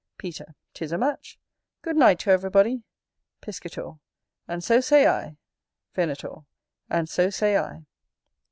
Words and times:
Peter. 0.17 0.55
'Tis 0.73 0.91
a 0.91 0.97
match. 0.97 1.37
Good 1.83 1.95
night 1.95 2.17
to 2.21 2.31
everybody. 2.31 2.81
Piscator. 3.39 3.99
And 4.47 4.63
so 4.63 4.81
say 4.81 5.05
I. 5.05 5.37
Venator. 5.93 6.37
And 6.89 7.07
so 7.07 7.29
say 7.29 7.55
I. 7.55 7.85